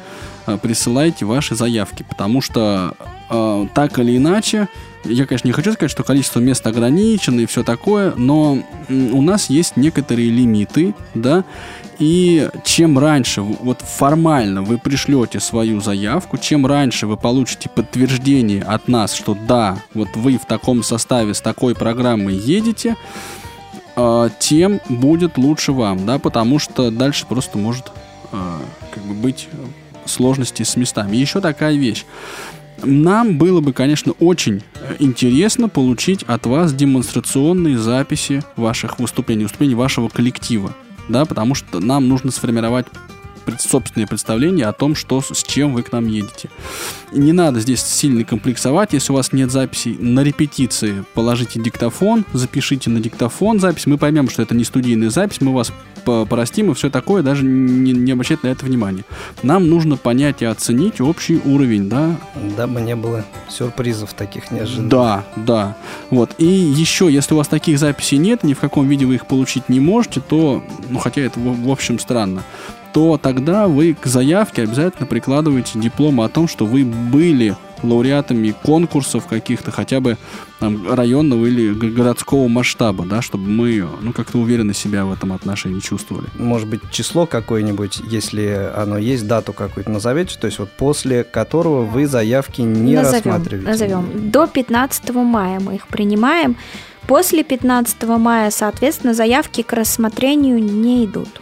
[0.47, 2.95] э, присылайте ваши заявки, потому что
[3.31, 4.69] э, так или иначе,
[5.05, 9.51] я, конечно, не хочу сказать, что количество мест ограничено и все такое, но у нас
[9.51, 11.45] есть некоторые лимиты, да,
[11.99, 18.89] и чем раньше, вот формально вы пришлете свою заявку, чем раньше вы получите подтверждение от
[18.89, 22.97] нас, что да, вот вы в таком составе с такой программой едете,
[23.97, 27.93] а, тем будет лучше вам, да, потому что дальше просто может
[28.33, 28.61] а,
[28.93, 29.49] как бы быть
[30.07, 31.17] сложности с местами.
[31.17, 32.05] еще такая вещь.
[32.83, 34.63] Нам было бы, конечно, очень
[34.99, 40.75] интересно получить от вас демонстрационные записи ваших выступлений, выступлений вашего коллектива.
[41.09, 42.87] Да, потому что нам нужно сформировать
[43.59, 46.51] собственные представления о том, что, с чем вы к нам едете.
[47.13, 48.93] Не надо здесь сильно комплексовать.
[48.93, 53.87] Если у вас нет записей на репетиции, положите диктофон, запишите на диктофон запись.
[53.87, 55.73] Мы поймем, что это не студийная запись, мы вас
[56.29, 59.05] простим и все такое, даже не, не обращать на это внимания.
[59.43, 62.17] Нам нужно понять и оценить общий уровень, да?
[62.57, 64.91] Дабы не было сюрпризов таких неожиданных.
[64.91, 65.77] Да, да.
[66.11, 66.33] Вот.
[66.39, 69.69] И еще, если у вас таких записей нет, ни в каком виде вы их получить
[69.69, 72.43] не можете, то, ну, хотя это, в, в общем, странно,
[72.95, 79.27] то тогда вы к заявке обязательно прикладываете диплом о том, что вы были лауреатами конкурсов
[79.27, 80.17] каких-то, хотя бы
[80.61, 85.81] там, районного или городского масштаба, да, чтобы мы ну, как-то уверенно себя в этом отношении
[85.81, 86.29] чувствовали.
[86.39, 91.85] Может быть, число какое-нибудь, если оно есть, дату какую-то назовете, то есть вот после которого
[91.85, 93.71] вы заявки не назовем, рассматриваете?
[93.71, 94.31] Назовем.
[94.31, 96.57] До 15 мая мы их принимаем.
[97.09, 101.41] После 15 мая, соответственно, заявки к рассмотрению не идут.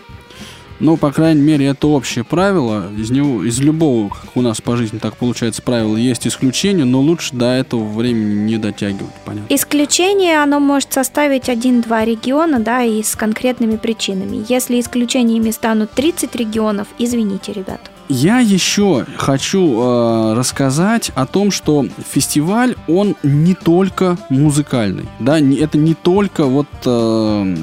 [0.82, 2.90] Но, по крайней мере, это общее правило.
[2.98, 7.00] Из него, из любого, как у нас по жизни так получается, правила есть исключение, но
[7.00, 9.54] лучше до этого времени не дотягивать, понятно?
[9.54, 14.44] Исключение, оно может составить один-два региона, да, и с конкретными причинами.
[14.48, 17.80] Если исключениями станут 30 регионов, извините, ребят.
[18.08, 25.78] Я еще хочу э, рассказать о том, что фестиваль, он не только музыкальный, да, это
[25.78, 26.66] не только вот...
[26.86, 27.56] Э,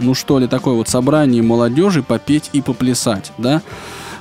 [0.00, 3.62] ну что ли, такое вот собрание молодежи попеть и поплясать, да.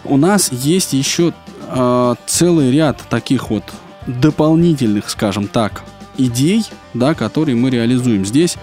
[0.04, 1.34] У нас есть еще
[1.68, 3.64] э, целый ряд таких вот
[4.08, 5.84] дополнительных, скажем так,
[6.18, 8.26] идей, да, которые мы реализуем.
[8.26, 8.56] Здесь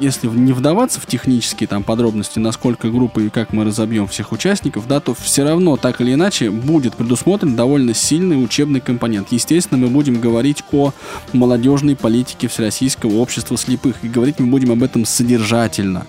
[0.00, 4.88] если не вдаваться в технические там подробности, насколько группы и как мы разобьем всех участников,
[4.88, 9.28] да, то все равно так или иначе будет предусмотрен довольно сильный учебный компонент.
[9.30, 10.92] Естественно, мы будем говорить о
[11.32, 16.06] молодежной политике Всероссийского общества слепых, и говорить мы будем об этом содержательно.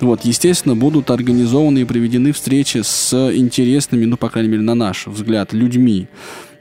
[0.00, 5.06] Вот, естественно, будут организованы и проведены встречи с интересными, ну, по крайней мере, на наш
[5.06, 6.08] взгляд, людьми.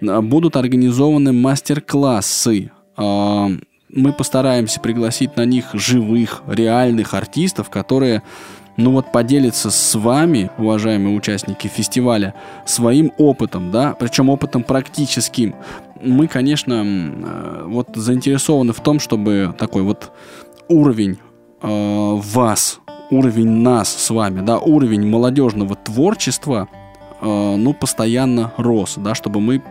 [0.01, 3.49] Будут организованы мастер-классы, а,
[3.97, 8.21] мы постараемся пригласить на них живых, реальных артистов, которые
[8.77, 15.55] ну вот поделятся с вами, уважаемые участники фестиваля, своим опытом, да, причем опытом практическим.
[15.99, 20.11] Мы, конечно, э, вот заинтересованы в том, чтобы такой вот
[20.67, 21.17] уровень
[21.63, 22.79] э, вас,
[23.09, 26.67] уровень нас с вами, да, уровень молодежного творчества,
[27.19, 29.63] э, ну, постоянно рос, да, чтобы мы,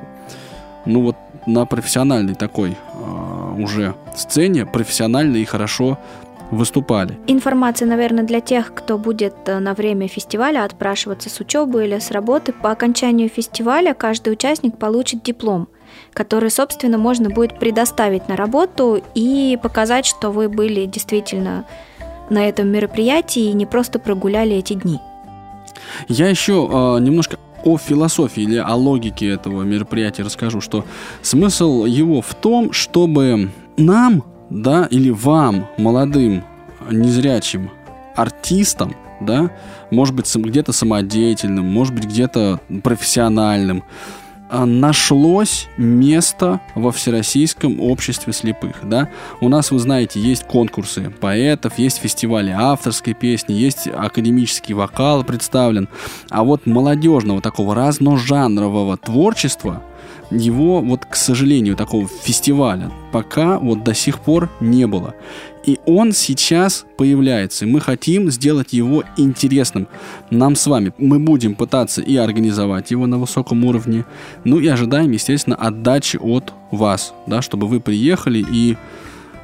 [0.85, 5.99] ну вот на профессиональной такой э, уже сцене профессионально и хорошо
[6.51, 7.19] выступали.
[7.27, 12.11] Информация, наверное, для тех, кто будет э, на время фестиваля отпрашиваться с учебы или с
[12.11, 12.53] работы.
[12.53, 15.69] По окончанию фестиваля каждый участник получит диплом,
[16.12, 21.64] который, собственно, можно будет предоставить на работу и показать, что вы были действительно
[22.31, 25.01] на этом мероприятии и не просто прогуляли эти дни.
[26.09, 30.85] Я еще э, немножко о философии или о логике этого мероприятия расскажу, что
[31.20, 36.44] смысл его в том, чтобы нам, да, или вам, молодым,
[36.90, 37.70] незрячим
[38.14, 39.50] артистам, да,
[39.90, 43.83] может быть, где-то самодеятельным, может быть, где-то профессиональным,
[44.50, 48.76] нашлось место во Всероссийском обществе слепых.
[48.85, 49.09] Да?
[49.40, 55.88] У нас, вы знаете, есть конкурсы поэтов, есть фестивали авторской песни, есть академический вокал представлен.
[56.30, 59.82] А вот молодежного такого разножанрового творчества–
[60.31, 65.15] его вот, к сожалению, такого фестиваля пока вот до сих пор не было.
[65.65, 67.65] И он сейчас появляется.
[67.65, 69.89] И мы хотим сделать его интересным
[70.31, 70.93] нам с вами.
[70.99, 74.05] Мы будем пытаться и организовать его на высоком уровне.
[74.45, 78.77] Ну и ожидаем, естественно, отдачи от вас, да, чтобы вы приехали и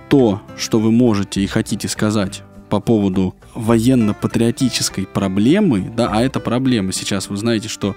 [0.08, 6.92] то, что вы можете и хотите сказать по поводу военно-патриотической проблемы, да, а это проблема
[6.92, 7.94] сейчас, вы знаете, что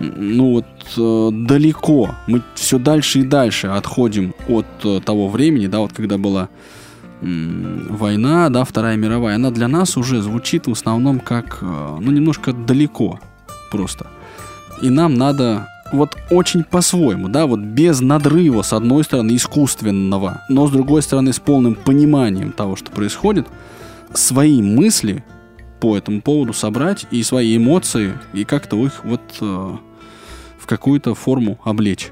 [0.00, 5.80] ну вот э, далеко, мы все дальше и дальше отходим от э, того времени, да,
[5.80, 6.48] вот когда была
[7.20, 12.10] э, война, да, Вторая мировая, она для нас уже звучит в основном как, э, ну,
[12.10, 13.18] немножко далеко
[13.70, 14.06] просто.
[14.82, 20.66] И нам надо вот очень по-своему, да, вот без надрыва, с одной стороны, искусственного, но
[20.66, 23.46] с другой стороны, с полным пониманием того, что происходит,
[24.14, 25.24] свои мысли
[25.80, 29.76] по этому поводу собрать и свои эмоции, и как-то их вот э,
[30.66, 32.10] какую-то форму облечь,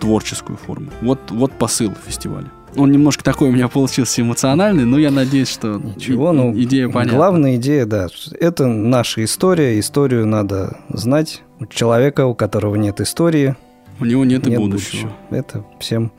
[0.00, 0.90] творческую форму.
[1.02, 2.50] Вот, вот посыл фестиваля.
[2.76, 7.16] Он немножко такой у меня получился эмоциональный, но я надеюсь, что Ничего, ну, идея понятна.
[7.16, 8.08] Главная идея, да,
[8.38, 11.42] это наша история, историю надо знать.
[11.60, 13.56] У человека, у которого нет истории,
[14.00, 15.08] у него нет, нет и будущего.
[15.08, 15.12] будущего.
[15.30, 16.12] Это всем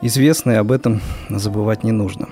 [0.00, 2.28] известно, и об этом забывать не нужно.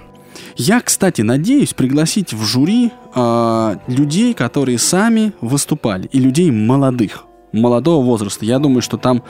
[0.56, 8.04] Я, кстати, надеюсь пригласить в жюри э, людей, которые сами выступали, и людей молодых молодого
[8.04, 8.44] возраста.
[8.44, 9.22] Я думаю, что там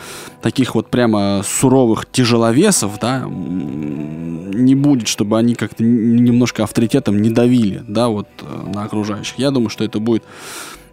[0.43, 7.83] таких вот прямо суровых тяжеловесов, да, не будет, чтобы они как-то немножко авторитетом не давили,
[7.87, 9.39] да, вот э, на окружающих.
[9.39, 10.25] Я думаю, что это будет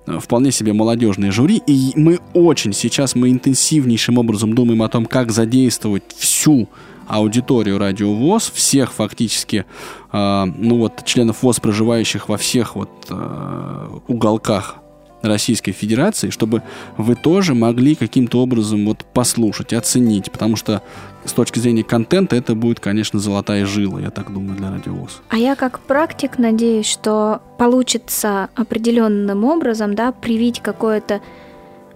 [0.08, 5.06] э, вполне себе молодежные жюри, и мы очень сейчас, мы интенсивнейшим образом думаем о том,
[5.06, 6.68] как задействовать всю
[7.08, 9.66] аудиторию Радио ВОЗ, всех фактически,
[10.12, 14.81] э, ну вот, членов ВОЗ, проживающих во всех вот э, уголках
[15.22, 16.64] Российской Федерации, чтобы
[16.98, 20.82] вы тоже могли каким-то образом вот послушать, оценить, потому что
[21.26, 25.22] с точки зрения контента это будет, конечно, золотая жила, я так думаю, для радиовоз.
[25.30, 31.22] А я как практик надеюсь, что получится определенным образом, да, привить какое-то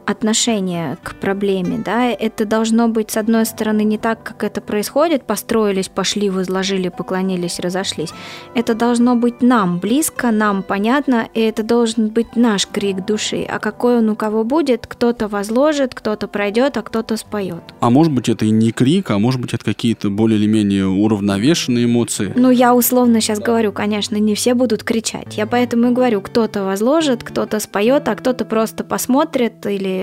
[0.06, 5.24] отношение к проблеме, да, это должно быть, с одной стороны, не так, как это происходит,
[5.24, 8.14] построились, пошли, возложили, поклонились, разошлись.
[8.54, 13.46] Это должно быть нам близко, нам понятно, и это должен быть наш крик души.
[13.50, 17.64] А какой он у кого будет, кто-то возложит, кто-то пройдет, а кто-то споет.
[17.80, 20.88] А может быть, это и не крик, а может быть, это какие-то более или менее
[20.88, 22.32] уравновешенные эмоции?
[22.36, 25.38] Ну, я условно сейчас говорю, конечно, не все будут кричать.
[25.38, 29.95] Я поэтому и говорю, кто-то возложит, кто-то споет, а кто-то просто посмотрит или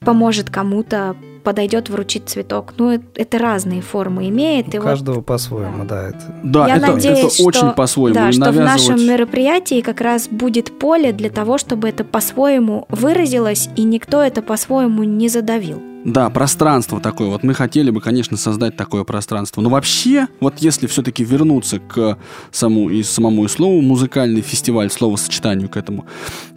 [0.00, 2.74] поможет кому-то, подойдет вручить цветок.
[2.78, 4.68] Ну, это, это разные формы имеет.
[4.74, 6.08] У и каждого вот, по-своему, да.
[6.08, 6.40] Это...
[6.42, 8.14] Да, Я это, надеюсь, это что, очень по-своему.
[8.14, 13.68] Да, что в нашем мероприятии как раз будет поле для того, чтобы это по-своему выразилось,
[13.76, 15.91] и никто это по-своему не задавил.
[16.04, 17.28] Да, пространство такое.
[17.28, 19.60] Вот мы хотели бы, конечно, создать такое пространство.
[19.60, 22.18] Но вообще, вот если все-таки вернуться к
[22.50, 26.06] самому и самому и слову музыкальный фестиваль, словосочетанию к этому,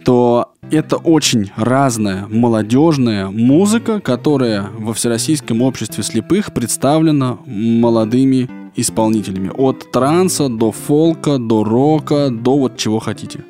[0.04, 9.52] то это очень разная молодежная музыка, которая во Всероссийском обществе слепых представлена молодыми исполнителями.
[9.56, 13.44] От транса до фолка, до рока, до вот чего хотите.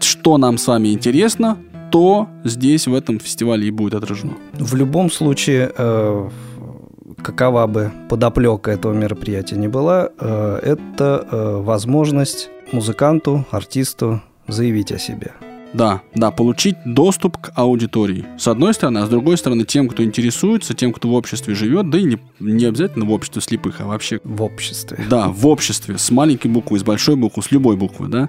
[0.00, 1.58] Что нам с вами интересно,
[1.90, 4.34] то здесь в этом фестивале и будет отражено.
[4.52, 6.28] В любом случае, э,
[7.22, 14.98] какова бы подоплека этого мероприятия ни была, э, это э, возможность музыканту, артисту заявить о
[14.98, 15.32] себе.
[15.72, 18.26] Да, да, получить доступ к аудитории.
[18.38, 21.90] С одной стороны, а с другой стороны, тем, кто интересуется, тем, кто в обществе живет,
[21.90, 24.20] да и не, не обязательно в обществе слепых, а вообще...
[24.24, 24.98] В обществе.
[25.08, 28.28] Да, в обществе, с маленькой буквы, с большой буквы, с любой буквы, да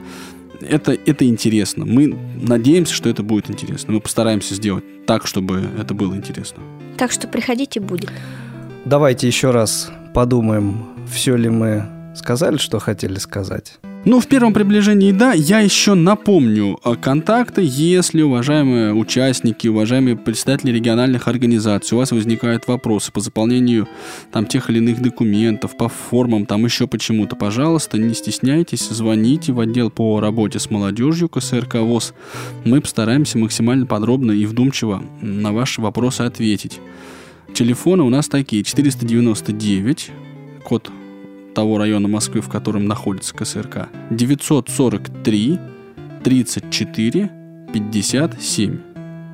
[0.61, 1.85] это, это интересно.
[1.85, 3.93] Мы надеемся, что это будет интересно.
[3.93, 6.61] Мы постараемся сделать так, чтобы это было интересно.
[6.97, 8.11] Так что приходите, будет.
[8.85, 11.85] Давайте еще раз подумаем, все ли мы
[12.15, 13.79] сказали, что хотели сказать.
[14.03, 20.71] Ну, в первом приближении, да, я еще напомню э, контакты, если, уважаемые участники, уважаемые представители
[20.71, 23.87] региональных организаций, у вас возникают вопросы по заполнению
[24.31, 29.59] там тех или иных документов, по формам, там еще почему-то, пожалуйста, не стесняйтесь, звоните в
[29.59, 32.15] отдел по работе с молодежью КСРК ВОЗ.
[32.65, 36.79] Мы постараемся максимально подробно и вдумчиво на ваши вопросы ответить.
[37.53, 40.09] Телефоны у нас такие 499,
[40.63, 40.91] код
[41.53, 45.59] того района Москвы, в котором находится КСРК, 943
[46.23, 47.31] 34
[47.73, 48.79] 57.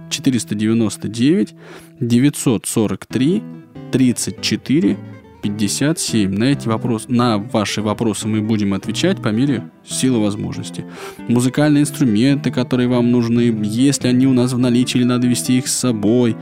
[0.09, 1.55] 499
[1.99, 3.43] 943
[3.91, 4.97] 34
[5.41, 6.31] 57.
[6.31, 10.85] На эти вопросы, на ваши вопросы мы будем отвечать по мере силы возможности.
[11.27, 15.67] Музыкальные инструменты, которые вам нужны, если они у нас в наличии, или надо вести их
[15.67, 16.35] с собой.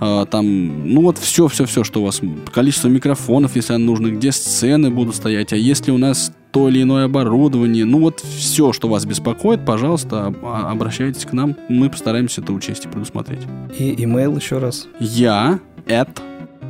[0.00, 2.20] А, там, ну вот все, все, все, что у вас,
[2.52, 6.82] количество микрофонов, если оно нужно, где сцены будут стоять, а если у нас то или
[6.82, 12.40] иное оборудование, ну вот все, что вас беспокоит, пожалуйста, а, обращайтесь к нам, мы постараемся
[12.40, 13.40] это учесть и предусмотреть.
[13.78, 14.88] И имейл еще раз.
[14.98, 16.08] Я at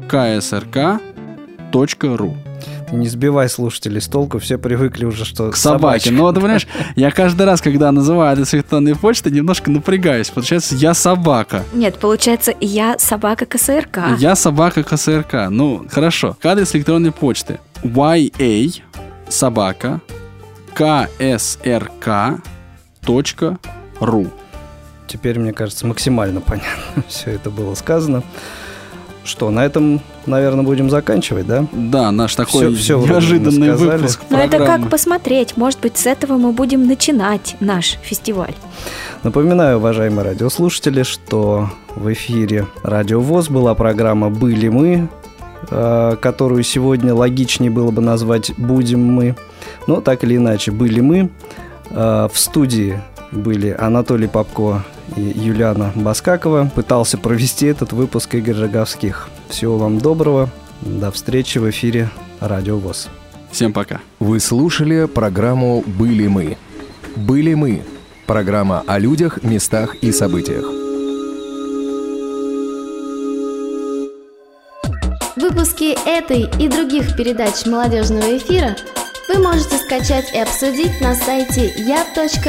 [0.08, 1.00] ksrk
[1.72, 2.36] ру.
[2.88, 6.10] Ты не сбивай слушателей с толку, все привыкли уже, что к собаке.
[6.10, 6.66] Ну, ты понимаешь,
[6.96, 10.30] я каждый раз, когда называю адрес электронной почты, немножко напрягаюсь.
[10.30, 11.64] Получается, я собака.
[11.72, 14.18] Нет, получается, я собака КСРК.
[14.18, 15.48] Я собака КСРК.
[15.50, 16.36] Ну, хорошо.
[16.42, 17.60] Адрес электронной почты.
[17.82, 18.82] YA
[19.28, 20.00] собака
[20.74, 22.40] ksrk.ru
[25.06, 28.22] Теперь, мне кажется, максимально понятно все это было сказано.
[29.22, 31.66] Что, на этом, наверное, будем заканчивать, да?
[31.72, 35.56] Да, наш такой все, все неожиданный выпуск Но это как посмотреть.
[35.56, 38.54] Может быть, с этого мы будем начинать наш фестиваль.
[39.22, 45.08] Напоминаю, уважаемые радиослушатели, что в эфире Радио ВОЗ была программа «Были мы»,
[45.70, 49.36] э, которую сегодня логичнее было бы назвать «Будем мы».
[49.86, 51.28] Но так или иначе, «Были мы».
[51.90, 53.00] Э, в студии
[53.32, 54.84] были Анатолий Попко
[55.16, 56.70] Юлиана Баскакова.
[56.74, 59.28] Пытался провести этот выпуск Игорь Роговских.
[59.48, 60.50] Всего вам доброго.
[60.80, 63.08] До встречи в эфире Радио ВОЗ.
[63.50, 64.00] Всем пока.
[64.18, 66.56] Вы слушали программу «Были мы».
[67.16, 67.82] «Были мы»–
[68.26, 70.64] программа о людях, местах и событиях.
[75.36, 78.76] Выпуски этой и других передач молодежного эфира
[79.28, 82.40] вы можете скачать и обсудить на сайте я.ксрк.ру.